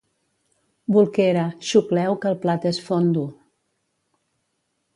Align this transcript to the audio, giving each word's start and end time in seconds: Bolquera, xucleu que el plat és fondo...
Bolquera, 0.95 1.43
xucleu 1.71 2.17
que 2.23 2.29
el 2.31 2.39
plat 2.45 2.67
és 2.73 2.81
fondo... 2.89 3.27